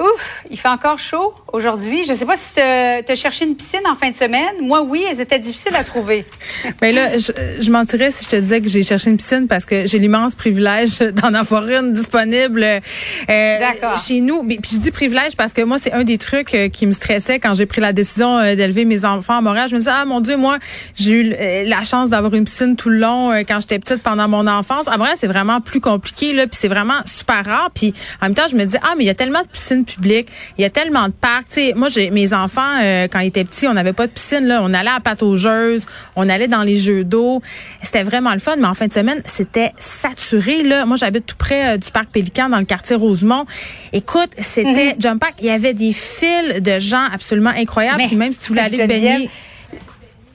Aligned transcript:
Ouf, 0.00 0.44
il 0.50 0.58
fait 0.58 0.68
encore 0.68 0.98
chaud 0.98 1.34
aujourd'hui. 1.52 2.04
Je 2.04 2.14
sais 2.14 2.24
pas 2.24 2.36
si 2.36 2.54
tu 2.54 2.60
as 2.60 3.14
cherché 3.14 3.44
une 3.44 3.54
piscine 3.54 3.86
en 3.86 3.94
fin 3.94 4.10
de 4.10 4.16
semaine. 4.16 4.54
Moi, 4.62 4.80
oui, 4.82 5.04
elles 5.08 5.20
étaient 5.20 5.38
difficiles 5.38 5.74
à 5.74 5.84
trouver. 5.84 6.24
Mais 6.80 6.90
là, 6.92 7.18
je, 7.18 7.32
je 7.60 7.70
mentirais 7.70 8.10
si 8.10 8.24
je 8.24 8.30
te 8.30 8.36
disais 8.36 8.62
que 8.62 8.68
j'ai 8.68 8.82
cherché 8.82 9.10
une 9.10 9.18
piscine 9.18 9.46
parce 9.46 9.66
que 9.66 9.86
j'ai 9.86 9.98
l'immense 9.98 10.34
privilège 10.34 10.98
d'en 11.22 11.34
avoir 11.34 11.68
une 11.68 11.92
disponible 11.92 12.62
euh, 12.62 13.58
chez 14.06 14.20
nous. 14.20 14.42
Puis 14.42 14.58
je 14.72 14.78
dis 14.78 14.90
privilège 14.90 15.36
parce 15.36 15.52
que 15.52 15.62
moi, 15.62 15.76
c'est 15.78 15.92
un 15.92 16.04
des 16.04 16.18
trucs 16.18 16.54
euh, 16.54 16.68
qui 16.68 16.86
me 16.86 16.92
stressait 16.92 17.38
quand 17.38 17.54
j'ai 17.54 17.66
pris 17.66 17.80
la 17.80 17.92
décision 17.92 18.38
euh, 18.38 18.54
d'élever 18.54 18.84
mes 18.84 19.04
enfants 19.04 19.36
à 19.36 19.40
Montréal. 19.40 19.68
Je 19.68 19.74
me 19.74 19.80
disais, 19.80 19.90
ah 19.92 20.04
mon 20.06 20.20
Dieu, 20.20 20.36
moi, 20.36 20.58
j'ai 20.96 21.12
eu 21.12 21.34
euh, 21.38 21.64
la 21.66 21.82
chance 21.82 22.08
d'avoir 22.08 22.34
une 22.34 22.44
piscine 22.44 22.76
tout 22.76 22.88
le 22.88 22.98
long 22.98 23.32
quand 23.46 23.60
j'étais 23.60 23.78
petite 23.78 24.02
pendant 24.02 24.28
mon 24.28 24.46
enfance. 24.46 24.88
À 24.88 24.96
Montréal, 24.96 25.16
c'est 25.18 25.26
vraiment 25.26 25.60
plus 25.60 25.80
compliqué, 25.80 26.32
là, 26.32 26.46
puis 26.46 26.58
c'est 26.58 26.68
vraiment 26.68 27.00
super 27.04 27.44
rare. 27.44 27.70
Puis 27.74 27.92
en 28.22 28.26
même 28.26 28.34
temps, 28.34 28.48
je 28.50 28.56
me 28.56 28.64
dis, 28.64 28.76
ah, 28.82 28.94
mais 28.96 29.04
il 29.04 29.06
y 29.06 29.10
a 29.10 29.14
tellement 29.14 29.42
de 29.42 29.48
piscines 29.48 29.84
il 30.02 30.24
y 30.58 30.64
a 30.64 30.70
tellement 30.70 31.06
de 31.06 31.12
parcs. 31.12 31.58
Moi, 31.74 31.88
j'ai 31.88 32.10
mes 32.10 32.32
enfants, 32.32 32.78
quand 33.10 33.20
ils 33.20 33.28
étaient 33.28 33.44
petits, 33.44 33.66
on 33.66 33.74
n'avait 33.74 33.92
pas 33.92 34.06
de 34.06 34.12
piscine, 34.12 34.46
là. 34.46 34.60
On 34.62 34.72
allait 34.74 34.90
à 34.90 35.00
pataugeuse, 35.00 35.86
on 36.16 36.28
allait 36.28 36.48
dans 36.48 36.62
les 36.62 36.76
jeux 36.76 37.04
d'eau. 37.04 37.42
C'était 37.82 38.02
vraiment 38.02 38.32
le 38.32 38.38
fun, 38.38 38.56
mais 38.56 38.66
en 38.66 38.74
fin 38.74 38.86
de 38.86 38.92
semaine, 38.92 39.22
c'était 39.24 39.72
saturé, 39.78 40.62
là. 40.62 40.86
Moi, 40.86 40.96
j'habite 40.96 41.26
tout 41.26 41.36
près 41.36 41.78
du 41.78 41.90
parc 41.90 42.10
Pélican, 42.10 42.48
dans 42.48 42.58
le 42.58 42.64
quartier 42.64 42.96
Rosemont. 42.96 43.46
Écoute, 43.92 44.30
c'était 44.38 44.94
mm 44.94 45.00
Jump 45.00 45.20
Park. 45.20 45.34
Il 45.40 45.46
y 45.46 45.50
avait 45.50 45.74
des 45.74 45.92
fils 45.92 46.60
de 46.60 46.78
gens 46.78 47.06
absolument 47.12 47.50
incroyables. 47.50 48.02
Puis 48.06 48.16
même 48.16 48.32
si 48.32 48.40
tu 48.40 48.48
voulais 48.48 48.62
aller 48.62 48.78
te 48.78 48.86
baigner. 48.86 49.30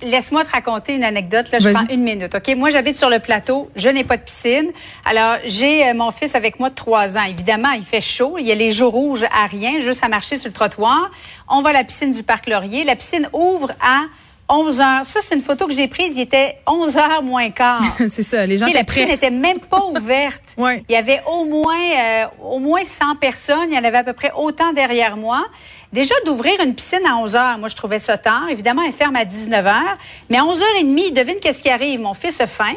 Laisse-moi 0.01 0.43
te 0.43 0.51
raconter 0.51 0.95
une 0.95 1.03
anecdote. 1.03 1.49
Là, 1.51 1.59
je 1.59 1.69
prends 1.69 1.87
une 1.87 2.03
minute. 2.03 2.35
Ok, 2.35 2.55
moi 2.55 2.69
j'habite 2.69 2.97
sur 2.97 3.09
le 3.09 3.19
plateau. 3.19 3.69
Je 3.75 3.89
n'ai 3.89 4.03
pas 4.03 4.17
de 4.17 4.23
piscine. 4.23 4.71
Alors 5.05 5.37
j'ai 5.45 5.93
mon 5.93 6.11
fils 6.11 6.35
avec 6.35 6.59
moi 6.59 6.69
de 6.69 6.75
trois 6.75 7.17
ans. 7.17 7.23
Évidemment, 7.23 7.71
il 7.71 7.85
fait 7.85 8.01
chaud. 8.01 8.35
Il 8.37 8.45
y 8.45 8.51
a 8.51 8.55
les 8.55 8.71
jours 8.71 8.93
rouges 8.93 9.23
à 9.23 9.47
rien, 9.47 9.81
juste 9.81 10.03
à 10.03 10.09
marcher 10.09 10.37
sur 10.37 10.49
le 10.49 10.53
trottoir. 10.53 11.09
On 11.47 11.61
va 11.61 11.69
à 11.69 11.73
la 11.73 11.83
piscine 11.83 12.11
du 12.11 12.23
parc 12.23 12.47
Laurier. 12.47 12.83
La 12.83 12.95
piscine 12.95 13.29
ouvre 13.33 13.71
à 13.81 14.01
11 14.47 14.81
heures. 14.81 15.05
Ça, 15.05 15.19
c'est 15.23 15.35
une 15.35 15.41
photo 15.41 15.67
que 15.67 15.73
j'ai 15.73 15.87
prise. 15.87 16.15
Il 16.15 16.21
était 16.21 16.57
11 16.67 16.97
heures 16.97 17.23
moins 17.23 17.49
quart. 17.49 17.81
c'est 18.09 18.23
ça. 18.23 18.45
Les 18.45 18.57
gens 18.57 18.67
étaient 18.67 18.77
La 18.77 18.83
piscine 18.83 19.07
n'était 19.07 19.29
même 19.31 19.59
pas 19.59 19.83
ouverte. 19.85 20.41
ouais. 20.57 20.83
Il 20.87 20.93
y 20.93 20.95
avait 20.95 21.21
au 21.27 21.45
moins, 21.45 21.91
euh, 21.97 22.25
au 22.43 22.59
moins 22.59 22.83
100 22.83 23.15
personnes. 23.15 23.69
Il 23.71 23.75
y 23.75 23.79
en 23.79 23.83
avait 23.83 23.97
à 23.97 24.03
peu 24.03 24.13
près 24.13 24.31
autant 24.35 24.73
derrière 24.73 25.17
moi. 25.17 25.45
Déjà, 25.93 26.13
d'ouvrir 26.25 26.59
une 26.61 26.75
piscine 26.75 27.05
à 27.07 27.17
11 27.17 27.35
heures, 27.35 27.57
moi, 27.57 27.69
je 27.69 27.75
trouvais 27.75 27.99
ça 27.99 28.17
tard. 28.17 28.49
Évidemment, 28.49 28.81
elle 28.85 28.93
ferme 28.93 29.15
à 29.15 29.25
19 29.25 29.65
heures. 29.65 29.97
Mais 30.29 30.37
à 30.37 30.45
11 30.45 30.61
heures 30.61 30.75
et 30.79 30.83
demie, 30.83 31.11
devine 31.11 31.37
qu'est-ce 31.41 31.63
qui 31.63 31.69
arrive? 31.69 32.01
Mon 32.01 32.13
fils 32.13 32.41
a 32.41 32.47
faim. 32.47 32.75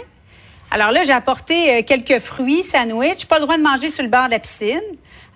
Alors 0.71 0.93
là, 0.93 1.03
j'ai 1.03 1.13
apporté 1.13 1.79
euh, 1.79 1.83
quelques 1.83 2.19
fruits, 2.19 2.63
sandwich. 2.63 3.27
Pas 3.27 3.37
le 3.37 3.43
droit 3.43 3.57
de 3.57 3.63
manger 3.63 3.91
sur 3.91 4.03
le 4.03 4.09
bord 4.09 4.27
de 4.27 4.33
la 4.33 4.39
piscine. 4.39 4.81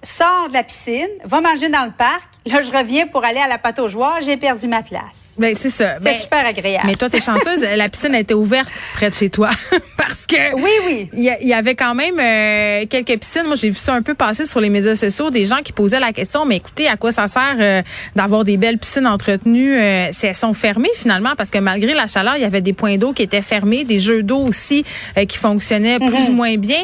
Sors 0.02 0.48
de 0.48 0.54
la 0.54 0.64
piscine, 0.64 1.08
va 1.24 1.40
manger 1.40 1.68
dans 1.68 1.84
le 1.84 1.92
parc. 1.92 2.22
Là, 2.44 2.60
je 2.62 2.76
reviens 2.76 3.06
pour 3.06 3.24
aller 3.24 3.38
à 3.38 3.46
la 3.46 3.58
pâte 3.58 3.78
aux 3.78 3.88
joueurs. 3.88 4.18
J'ai 4.20 4.36
perdu 4.36 4.66
ma 4.66 4.82
place. 4.82 5.34
Ben, 5.38 5.54
c'est 5.54 5.70
ça. 5.70 5.98
C'est 6.02 6.18
super 6.18 6.44
agréable. 6.44 6.86
Mais 6.86 6.96
toi, 6.96 7.08
t'es 7.08 7.20
chanceuse. 7.20 7.60
la 7.62 7.88
piscine 7.88 8.14
a 8.14 8.18
été 8.18 8.34
ouverte 8.34 8.68
près 8.94 9.10
de 9.10 9.14
chez 9.14 9.30
toi. 9.30 9.50
Parce 10.12 10.26
que. 10.26 10.54
Oui, 10.56 10.70
oui. 10.86 11.08
Il 11.14 11.48
y, 11.48 11.54
avait 11.54 11.74
quand 11.74 11.94
même 11.94 12.18
euh, 12.20 12.84
quelques 12.88 13.18
piscines. 13.18 13.44
Moi, 13.46 13.56
j'ai 13.56 13.70
vu 13.70 13.78
ça 13.78 13.94
un 13.94 14.02
peu 14.02 14.14
passer 14.14 14.44
sur 14.44 14.60
les 14.60 14.68
médias 14.68 14.94
sociaux. 14.94 15.30
Des 15.30 15.46
gens 15.46 15.58
qui 15.64 15.72
posaient 15.72 16.00
la 16.00 16.12
question, 16.12 16.44
mais 16.44 16.56
écoutez, 16.56 16.86
à 16.88 16.96
quoi 16.96 17.12
ça 17.12 17.28
sert 17.28 17.56
euh, 17.58 17.82
d'avoir 18.14 18.44
des 18.44 18.56
belles 18.58 18.78
piscines 18.78 19.06
entretenues 19.06 19.76
euh, 19.78 20.08
si 20.12 20.26
elles 20.26 20.34
sont 20.34 20.52
fermées 20.52 20.90
finalement? 20.94 21.30
Parce 21.36 21.48
que 21.50 21.58
malgré 21.58 21.94
la 21.94 22.06
chaleur, 22.06 22.36
il 22.36 22.42
y 22.42 22.44
avait 22.44 22.60
des 22.60 22.74
points 22.74 22.98
d'eau 22.98 23.12
qui 23.14 23.22
étaient 23.22 23.42
fermés, 23.42 23.84
des 23.84 23.98
jeux 23.98 24.22
d'eau 24.22 24.38
aussi 24.38 24.84
qui 25.28 25.38
fonctionnaient 25.38 25.98
plus 25.98 26.12
Mhm. 26.12 26.28
ou 26.28 26.32
moins 26.32 26.56
bien. 26.56 26.82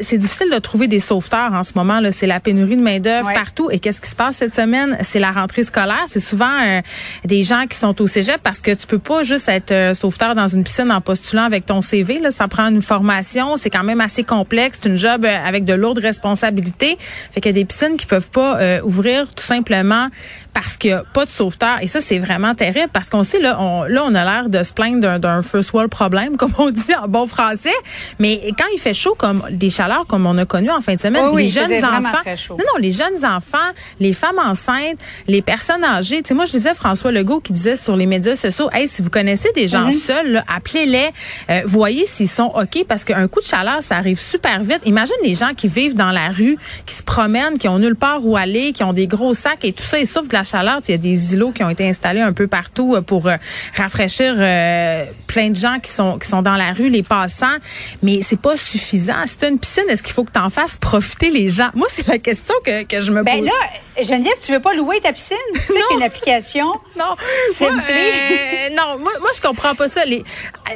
c'est 0.00 0.18
difficile 0.18 0.50
de 0.52 0.58
trouver 0.58 0.86
des 0.86 1.00
sauveteurs 1.00 1.52
en 1.52 1.62
ce 1.64 1.72
moment. 1.74 1.98
là. 2.00 2.12
C'est 2.12 2.26
la 2.26 2.38
pénurie 2.40 2.76
de 2.76 2.82
main-d'œuvre 2.82 3.26
Ouais. 3.28 3.34
partout. 3.34 3.70
Et 3.70 3.78
qu'est-ce 3.78 4.00
qui 4.00 4.08
se 4.10 4.14
passe 4.16 4.36
cette 4.36 4.54
semaine? 4.54 4.96
C'est 5.02 5.18
la 5.18 5.30
rentrée 5.32 5.62
scolaire. 5.64 6.04
C'est 6.06 6.20
souvent 6.20 6.50
euh, 6.62 6.80
des 7.24 7.42
gens 7.42 7.64
qui 7.68 7.76
sont 7.76 8.00
au 8.00 8.06
cégep 8.06 8.40
parce 8.42 8.60
que 8.60 8.70
tu 8.72 8.86
peux 8.86 8.98
pas 8.98 9.22
juste 9.24 9.48
être 9.48 9.72
euh, 9.72 9.94
sauveteur 9.94 10.34
dans 10.34 10.48
une 10.48 10.64
piscine 10.64 10.90
en 10.92 11.00
postulant 11.00 11.44
avec 11.44 11.66
ton 11.66 11.80
CV. 11.80 12.18
Là. 12.18 12.30
Ça 12.30 12.48
prend 12.52 12.68
une 12.68 12.82
formation. 12.82 13.56
C'est 13.56 13.70
quand 13.70 13.82
même 13.84 14.00
assez 14.00 14.24
complexe. 14.24 14.78
C'est 14.82 14.88
une 14.88 14.96
job 14.98 15.24
euh, 15.24 15.36
avec 15.46 15.64
de 15.64 15.72
lourdes 15.74 15.98
responsabilités. 15.98 16.98
Fait 17.32 17.40
qu'il 17.40 17.50
y 17.50 17.54
a 17.54 17.60
des 17.60 17.64
piscines 17.64 17.96
qui 17.96 18.06
peuvent 18.06 18.30
pas 18.30 18.58
euh, 18.60 18.80
ouvrir 18.82 19.26
tout 19.34 19.42
simplement 19.44 20.08
parce 20.54 20.76
qu'il 20.76 20.90
n'y 20.90 20.96
a 20.96 21.04
pas 21.14 21.24
de 21.24 21.30
sauveteur. 21.30 21.78
Et 21.80 21.88
ça, 21.88 22.00
c'est 22.02 22.18
vraiment 22.18 22.54
terrible 22.54 22.90
parce 22.92 23.08
qu'on 23.08 23.22
sait, 23.22 23.40
là, 23.40 23.56
on, 23.58 23.84
là, 23.84 24.02
on 24.06 24.14
a 24.14 24.22
l'air 24.24 24.48
de 24.50 24.62
se 24.62 24.72
plaindre 24.74 25.00
d'un- 25.00 25.18
d'un 25.18 25.40
first 25.40 25.72
world 25.72 25.90
problème, 25.90 26.36
comme 26.40 26.52
on 26.58 26.70
dit 26.70 26.94
en 27.02 27.08
bon 27.08 27.26
français. 27.26 27.72
Mais 28.18 28.52
quand 28.58 28.66
il 28.74 28.78
fait 28.78 28.92
chaud, 28.92 29.14
comme 29.18 29.42
des 29.50 29.70
chaleurs 29.70 30.06
comme 30.06 30.26
on 30.26 30.36
a 30.36 30.44
connu 30.44 30.70
en 30.70 30.80
fin 30.82 30.94
de 30.94 31.00
semaine, 31.00 31.22
Oui, 31.26 31.30
oui, 31.34 31.42
les 31.44 31.48
jeunes 31.48 31.84
enfants, 31.84 32.18
très 32.22 32.36
chaud. 32.36 32.56
non, 32.58 32.64
non, 32.74 32.80
les 32.80 32.92
jeunes 32.92 33.24
enfants, 33.24 33.58
les 33.98 34.12
femmes 34.12 34.38
enceintes, 34.44 34.98
les 35.26 35.40
personnes 35.40 35.84
âgées. 35.84 36.20
Tu 36.22 36.28
sais, 36.28 36.34
moi, 36.34 36.44
je 36.44 36.52
disais 36.52 36.74
François 36.74 37.12
Legault 37.12 37.40
qui 37.40 37.52
disait 37.54 37.76
sur 37.76 37.96
les 37.96 38.06
médias 38.06 38.36
sociaux, 38.36 38.68
hey, 38.74 38.86
si 38.86 39.00
vous 39.00 39.10
connaissez 39.10 39.48
des 39.54 39.68
gens 39.68 39.86
Mhm. 39.86 39.92
seuls, 39.92 40.32
là, 40.32 40.44
appelez-les, 40.54 41.10
euh, 41.50 41.62
voyez 41.64 42.04
s'ils 42.06 42.28
sont 42.28 42.41
OK, 42.48 42.84
parce 42.88 43.04
qu'un 43.04 43.28
coup 43.28 43.40
de 43.40 43.44
chaleur, 43.46 43.82
ça 43.82 43.96
arrive 43.96 44.18
super 44.18 44.62
vite. 44.62 44.80
Imagine 44.84 45.14
les 45.22 45.34
gens 45.34 45.50
qui 45.56 45.68
vivent 45.68 45.94
dans 45.94 46.10
la 46.10 46.28
rue, 46.28 46.56
qui 46.86 46.94
se 46.94 47.02
promènent, 47.02 47.58
qui 47.58 47.68
ont 47.68 47.78
nulle 47.78 47.96
part 47.96 48.24
où 48.24 48.36
aller, 48.36 48.72
qui 48.72 48.82
ont 48.82 48.92
des 48.92 49.06
gros 49.06 49.34
sacs 49.34 49.64
et 49.64 49.72
tout 49.72 49.82
ça, 49.84 49.98
ils 49.98 50.06
souffrent 50.06 50.28
de 50.28 50.32
la 50.34 50.44
chaleur. 50.44 50.80
Il 50.88 50.90
y 50.92 50.94
a 50.94 50.98
des 50.98 51.34
îlots 51.34 51.52
qui 51.52 51.62
ont 51.64 51.70
été 51.70 51.88
installés 51.88 52.20
un 52.20 52.32
peu 52.32 52.46
partout 52.46 52.94
euh, 52.94 53.00
pour 53.02 53.26
euh, 53.28 53.36
rafraîchir 53.76 54.34
euh, 54.38 55.04
plein 55.26 55.50
de 55.50 55.56
gens 55.56 55.78
qui 55.80 55.90
sont 55.90 56.18
qui 56.18 56.28
sont 56.28 56.42
dans 56.42 56.56
la 56.56 56.72
rue, 56.72 56.88
les 56.88 57.02
passants. 57.02 57.56
Mais 58.02 58.20
c'est 58.22 58.40
pas 58.40 58.56
suffisant. 58.56 59.26
Si 59.26 59.38
tu 59.38 59.46
une 59.46 59.58
piscine, 59.58 59.84
est-ce 59.88 60.02
qu'il 60.02 60.12
faut 60.12 60.24
que 60.24 60.32
tu 60.32 60.38
en 60.38 60.50
fasses 60.50 60.76
profiter 60.76 61.30
les 61.30 61.48
gens? 61.48 61.70
Moi, 61.74 61.86
c'est 61.90 62.06
la 62.08 62.18
question 62.18 62.54
que, 62.64 62.84
que 62.84 63.00
je 63.00 63.10
me 63.12 63.22
Ben 63.22 63.38
pose. 63.38 63.46
là, 63.46 64.02
Geneviève, 64.04 64.34
tu 64.44 64.52
veux 64.52 64.60
pas 64.60 64.74
louer 64.74 65.00
ta 65.00 65.12
piscine? 65.12 65.36
Tu 65.54 65.60
sais 65.60 65.66
qu'il 65.66 65.76
y 65.76 65.94
a 65.94 65.96
une 65.96 66.02
application. 66.02 66.66
Non, 66.94 67.16
C'est 67.54 67.64
moi, 67.70 67.80
euh, 67.90 68.68
non, 68.76 68.98
moi, 68.98 69.12
moi, 69.20 69.30
je 69.34 69.40
comprends 69.40 69.74
pas 69.74 69.88
ça. 69.88 70.04
Les- 70.04 70.22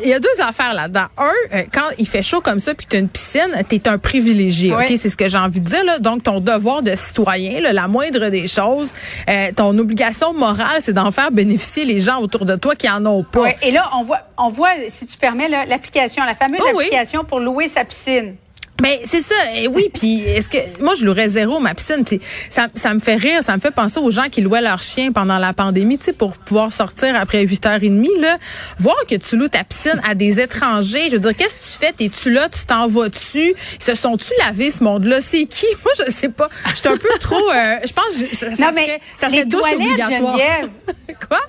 Il 0.03 0.09
y 0.09 0.15
a 0.15 0.19
deux 0.19 0.28
affaires 0.41 0.72
là-dedans. 0.72 1.06
Un, 1.19 1.56
euh, 1.56 1.62
quand 1.72 1.87
il 1.99 2.06
fait 2.06 2.22
chaud 2.22 2.41
comme 2.41 2.59
ça, 2.59 2.75
puis 2.75 2.87
tu 2.89 2.97
as 2.97 2.99
une 3.00 3.09
piscine, 3.09 3.50
t'es 3.69 3.89
un 3.89 3.99
privilégié. 3.99 4.75
Oui. 4.75 4.84
Ok, 4.84 4.93
c'est 4.99 5.09
ce 5.09 5.17
que 5.17 5.28
j'ai 5.28 5.39
envie 5.39 5.61
de 5.61 5.67
dire. 5.67 5.84
Là. 5.84 5.99
Donc, 5.99 6.22
ton 6.22 6.41
devoir 6.41 6.83
de 6.83 6.94
citoyen, 6.94 7.61
là, 7.61 7.72
la 7.72 7.89
moindre 7.89 8.28
des 8.28 8.47
choses, 8.47 8.93
euh, 9.28 9.50
ton 9.55 9.77
obligation 9.78 10.33
morale, 10.33 10.78
c'est 10.81 10.93
d'en 10.93 11.11
faire 11.11 11.31
bénéficier 11.31 11.84
les 11.84 12.00
gens 12.00 12.21
autour 12.21 12.44
de 12.44 12.56
toi 12.56 12.75
qui 12.75 12.89
en 12.89 13.05
ont 13.06 13.22
pas. 13.25 13.41
Ouais. 13.43 13.56
Et 13.62 13.71
là, 13.71 13.91
on 13.94 14.03
voit, 14.03 14.21
on 14.39 14.50
voit, 14.50 14.71
si 14.89 15.06
tu 15.06 15.17
permets, 15.17 15.49
l'application, 15.49 16.25
la 16.25 16.34
fameuse 16.34 16.61
Oh 16.62 16.69
oui. 16.75 16.84
application 16.84 17.25
pour 17.25 17.41
louer 17.41 17.69
sa 17.69 17.84
piscine. 17.84 18.37
Ben 18.82 18.98
c'est 19.04 19.22
ça. 19.22 19.34
Et 19.54 19.69
oui, 19.69 19.91
puis 19.92 20.20
est-ce 20.20 20.48
que 20.48 20.59
moi 20.82 20.94
je 20.94 21.04
louerais 21.04 21.28
zéro 21.28 21.60
ma 21.60 21.75
piscine, 21.75 22.04
puis 22.04 22.20
ça, 22.50 22.69
ça 22.75 22.92
me 22.92 23.00
fait 23.00 23.14
rire, 23.14 23.42
ça 23.42 23.56
me 23.56 23.60
fait 23.60 23.70
penser 23.70 23.98
aux 24.00 24.10
gens 24.10 24.28
qui 24.31 24.42
louaient 24.42 24.60
leurs 24.60 24.82
chiens 24.82 25.12
pendant 25.12 25.38
la 25.38 25.53
pandémie, 25.53 25.98
tu 25.98 26.04
sais 26.04 26.12
pour 26.12 26.37
pouvoir 26.37 26.72
sortir 26.72 27.16
après 27.16 27.44
8h30 27.44 28.20
là, 28.20 28.38
voir 28.78 28.97
que 29.09 29.14
tu 29.14 29.37
loues 29.37 29.48
ta 29.48 29.64
piscine 29.64 30.00
à 30.06 30.14
des 30.14 30.41
étrangers, 30.41 31.06
je 31.09 31.14
veux 31.14 31.20
dire 31.20 31.34
qu'est-ce 31.34 31.54
que 31.54 31.81
tu 31.81 31.87
fais? 31.87 31.92
T'es-tu 31.92 32.31
là, 32.31 32.48
tu 32.48 32.66
t'en 32.66 32.87
vas 32.87 33.09
dessus 33.09 33.54
Ils 33.78 33.84
se 33.84 33.94
sont-tu 33.94 34.31
lavés 34.41 34.70
ce 34.70 34.84
monde-là? 34.84 35.20
C'est 35.20 35.47
qui? 35.47 35.66
Moi 35.84 35.93
je 36.06 36.12
sais 36.12 36.28
pas. 36.28 36.50
Je 36.70 36.76
suis 36.76 36.88
un 36.88 36.98
peu 36.98 37.08
trop 37.19 37.50
euh, 37.50 37.76
je 37.84 37.93
pense 37.93 38.16
que 38.16 38.37
ça, 38.37 38.54
ça 38.54 38.70
non, 38.70 38.76
serait, 38.76 39.00
ça 39.16 39.31
serait 39.31 39.44
douche 39.47 39.72
obligatoire. 39.72 40.37
Quoi? 41.28 41.41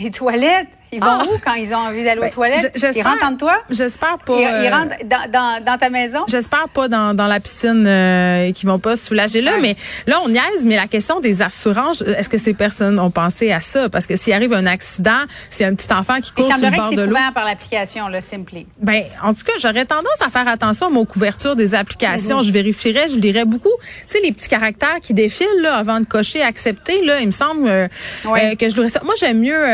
Les 0.00 0.10
toilettes, 0.10 0.68
ils 0.94 1.00
vont 1.00 1.06
Ah. 1.06 1.22
où 1.32 1.38
quand 1.44 1.54
ils 1.54 1.72
ont 1.74 1.78
envie 1.78 2.04
d'aller 2.04 2.20
aux 2.20 2.24
Ben, 2.24 2.30
toilettes? 2.30 2.72
Ils 2.96 3.02
rentrent 3.02 3.24
en 3.24 3.36
toi? 3.36 3.54
J'espère 3.70 4.18
pas. 4.18 4.34
Ils, 4.36 4.40
ils 4.42 4.66
euh, 4.66 4.70
rentrent 4.70 4.94
dans, 5.04 5.30
dans, 5.30 5.64
dans 5.64 5.78
ta 5.78 5.90
maison? 5.90 6.20
J'espère 6.28 6.68
pas 6.68 6.88
dans, 6.88 7.14
dans 7.14 7.26
la 7.26 7.40
piscine 7.40 7.84
euh, 7.86 8.52
qui 8.52 8.66
vont 8.66 8.78
pas 8.78 8.96
se 8.96 9.06
soulager 9.06 9.40
là, 9.42 9.52
Ouais. 9.54 9.60
mais 9.62 9.76
là 10.06 10.18
on 10.24 10.28
niaise, 10.28 10.64
mais 10.64 10.76
la 10.76 10.86
question 10.86 11.20
des 11.20 11.42
assurances, 11.42 12.02
est-ce 12.02 12.28
que 12.28 12.38
ces 12.38 12.54
personnes 12.54 12.98
ont 13.00 13.10
pensé 13.10 13.52
à 13.52 13.60
ça? 13.60 13.88
Parce 13.88 14.06
que 14.06 14.16
s'il 14.16 14.32
arrive 14.32 14.52
un 14.52 14.66
accident, 14.66 15.20
s'il 15.50 15.64
y 15.64 15.68
a 15.68 15.72
un 15.72 15.74
petit 15.74 15.92
enfant 15.92 16.20
qui 16.20 16.32
court 16.32 16.46
sur 16.56 16.70
le 16.70 16.76
bord 16.76 16.90
de 16.92 17.02
l'eau, 17.02 17.16
par 17.34 17.44
l'application, 17.44 18.08
là, 18.08 18.20
Simply. 18.20 18.66
ben 18.80 19.02
en 19.22 19.34
tout 19.34 19.42
cas 19.44 19.52
j'aurais 19.60 19.84
tendance 19.84 20.20
à 20.24 20.30
faire 20.30 20.48
attention 20.48 20.86
à 20.86 20.90
mon 20.90 21.04
couverture 21.04 21.56
des 21.56 21.74
applications. 21.74 22.40
Mm-hmm. 22.40 22.46
Je 22.46 22.52
vérifierais, 22.52 23.08
je 23.08 23.18
lirais 23.18 23.44
beaucoup, 23.44 23.68
tu 23.80 24.04
sais 24.08 24.20
les 24.22 24.32
petits 24.32 24.48
caractères 24.48 25.00
qui 25.02 25.14
défilent 25.14 25.46
là 25.62 25.74
avant 25.74 26.00
de 26.00 26.04
cocher 26.06 26.42
accepter 26.42 27.04
là, 27.04 27.20
il 27.20 27.26
me 27.26 27.32
semble 27.32 27.66
euh, 27.68 27.88
Ouais. 28.24 28.52
euh, 28.52 28.54
que 28.56 28.68
je 28.68 28.74
devrais 28.74 28.88
ça. 28.88 29.00
Moi 29.04 29.14
j'aime 29.18 29.40
mieux 29.40 29.64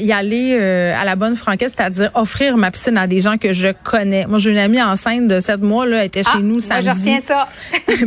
y 0.00 0.12
aller 0.12 0.29
aller 0.30 0.56
euh, 0.58 0.94
à 1.00 1.04
la 1.04 1.16
bonne 1.16 1.34
franquette, 1.34 1.72
c'est-à-dire 1.76 2.10
offrir 2.14 2.56
ma 2.56 2.70
piscine 2.70 2.96
à 2.96 3.06
des 3.06 3.20
gens 3.20 3.36
que 3.36 3.52
je 3.52 3.68
connais. 3.82 4.26
Moi, 4.26 4.38
j'ai 4.38 4.50
une 4.50 4.58
amie 4.58 4.80
enceinte 4.80 5.26
de 5.26 5.40
sept 5.40 5.60
mois, 5.60 5.86
là, 5.86 5.98
elle 5.98 6.06
était 6.06 6.22
chez 6.22 6.30
ah, 6.34 6.40
nous 6.40 6.60
samedi. 6.60 6.86
Moi, 6.86 6.94
je 6.94 6.98
retiens 6.98 7.20
ça. 7.26 7.48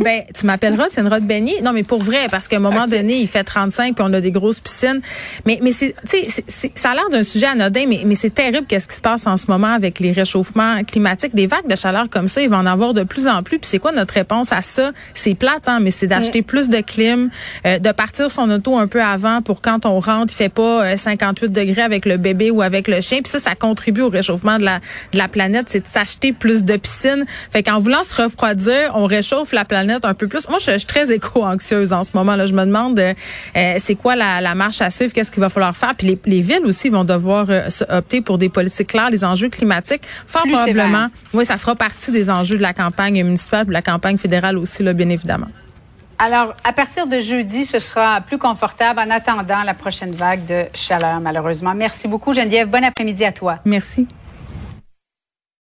ben, 0.00 0.22
tu 0.34 0.46
m'appelleras, 0.46 0.86
c'est 0.88 1.02
une 1.02 1.08
robe 1.08 1.24
baignée. 1.24 1.60
Non, 1.62 1.72
mais 1.72 1.82
pour 1.82 2.02
vrai, 2.02 2.28
parce 2.30 2.48
qu'à 2.48 2.56
un 2.56 2.60
moment 2.60 2.86
donné, 2.86 3.18
il 3.18 3.28
fait 3.28 3.44
35 3.44 3.94
puis 3.94 4.04
on 4.06 4.12
a 4.12 4.20
des 4.20 4.30
grosses 4.30 4.60
piscines. 4.60 5.00
Mais, 5.44 5.58
mais 5.62 5.72
c'est, 5.72 5.94
tu 6.08 6.18
sais, 6.48 6.72
ça 6.74 6.90
a 6.90 6.94
l'air 6.94 7.10
d'un 7.10 7.22
sujet 7.22 7.46
anodin, 7.46 7.84
mais, 7.88 8.02
mais 8.06 8.14
c'est 8.14 8.32
terrible 8.32 8.66
qu'est-ce 8.66 8.88
qui 8.88 8.96
se 8.96 9.02
passe 9.02 9.26
en 9.26 9.36
ce 9.36 9.46
moment 9.48 9.72
avec 9.72 10.00
les 10.00 10.12
réchauffements 10.12 10.82
climatiques. 10.84 11.34
Des 11.34 11.46
vagues 11.46 11.68
de 11.68 11.76
chaleur 11.76 12.08
comme 12.08 12.28
ça, 12.28 12.40
il 12.42 12.48
va 12.48 12.58
en 12.58 12.66
avoir 12.66 12.94
de 12.94 13.02
plus 13.02 13.28
en 13.28 13.42
plus. 13.42 13.58
Puis 13.58 13.68
c'est 13.68 13.78
quoi 13.78 13.92
notre 13.92 14.14
réponse 14.14 14.52
à 14.52 14.62
ça? 14.62 14.92
C'est 15.12 15.34
plate, 15.34 15.68
hein, 15.68 15.78
mais 15.80 15.90
c'est 15.90 16.06
d'acheter 16.06 16.40
mm. 16.40 16.44
plus 16.44 16.68
de 16.68 16.80
clim, 16.80 17.30
euh, 17.66 17.78
de 17.78 17.92
partir 17.92 18.30
son 18.30 18.50
auto 18.50 18.78
un 18.78 18.86
peu 18.86 19.02
avant 19.02 19.42
pour 19.42 19.60
quand 19.60 19.86
on 19.86 20.00
rentre, 20.00 20.32
il 20.32 20.36
fait 20.36 20.48
pas 20.48 20.96
58 20.96 21.46
euh, 21.46 21.48
degrés 21.48 21.82
avec 21.82 22.06
le 22.06 22.13
bébé 22.16 22.50
ou 22.50 22.62
avec 22.62 22.88
le 22.88 23.00
chien. 23.00 23.20
Puis 23.22 23.30
ça, 23.30 23.38
ça 23.38 23.54
contribue 23.54 24.02
au 24.02 24.08
réchauffement 24.08 24.58
de 24.58 24.64
la, 24.64 24.80
de 25.12 25.18
la 25.18 25.28
planète. 25.28 25.66
C'est 25.68 25.80
de 25.80 25.86
s'acheter 25.86 26.32
plus 26.32 26.64
de 26.64 26.76
piscines. 26.76 27.24
Fait 27.50 27.62
qu'en 27.62 27.78
voulant 27.78 28.02
se 28.02 28.22
refroidir, 28.22 28.92
on 28.94 29.06
réchauffe 29.06 29.52
la 29.52 29.64
planète 29.64 30.04
un 30.04 30.14
peu 30.14 30.28
plus. 30.28 30.48
Moi, 30.48 30.58
je, 30.58 30.78
suis 30.78 30.86
très 30.86 31.12
éco-anxieuse 31.12 31.92
en 31.92 32.02
ce 32.02 32.10
moment. 32.14 32.36
Là, 32.36 32.46
je 32.46 32.54
me 32.54 32.64
demande 32.64 32.98
euh, 32.98 33.74
c'est 33.78 33.94
quoi 33.94 34.16
la, 34.16 34.40
la, 34.40 34.54
marche 34.54 34.80
à 34.80 34.90
suivre, 34.90 35.12
qu'est-ce 35.12 35.32
qu'il 35.32 35.40
va 35.40 35.48
falloir 35.48 35.76
faire? 35.76 35.94
Puis 35.94 36.06
les, 36.06 36.18
les 36.26 36.40
villes 36.40 36.64
aussi 36.64 36.88
vont 36.88 37.04
devoir 37.04 37.46
opter 37.88 38.20
pour 38.20 38.38
des 38.38 38.48
politiques 38.48 38.88
claires, 38.88 39.10
les 39.10 39.24
enjeux 39.24 39.48
climatiques. 39.48 40.02
Fort 40.26 40.44
probablement, 40.46 41.08
oui, 41.32 41.44
ça 41.44 41.58
fera 41.58 41.74
partie 41.74 42.12
des 42.12 42.30
enjeux 42.30 42.56
de 42.56 42.62
la 42.62 42.72
campagne 42.72 43.22
municipale, 43.22 43.66
de 43.66 43.72
la 43.72 43.82
campagne 43.82 44.18
fédérale 44.18 44.58
aussi, 44.58 44.82
là, 44.82 44.92
bien 44.92 45.08
évidemment. 45.08 45.48
Alors, 46.18 46.54
à 46.62 46.72
partir 46.72 47.06
de 47.06 47.18
jeudi, 47.18 47.64
ce 47.64 47.78
sera 47.78 48.20
plus 48.20 48.38
confortable 48.38 49.00
en 49.00 49.10
attendant 49.10 49.62
la 49.64 49.74
prochaine 49.74 50.12
vague 50.12 50.46
de 50.46 50.64
chaleur, 50.74 51.20
malheureusement. 51.20 51.74
Merci 51.74 52.08
beaucoup, 52.08 52.32
Geneviève. 52.32 52.68
Bon 52.68 52.84
après-midi 52.84 53.24
à 53.24 53.32
toi. 53.32 53.58
Merci. 53.64 54.06